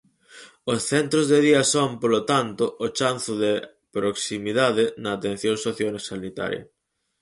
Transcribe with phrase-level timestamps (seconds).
[0.73, 3.53] Os centros de día son, polo tanto, o chanzo de
[3.97, 6.63] proximidade na atención sociosanitaria.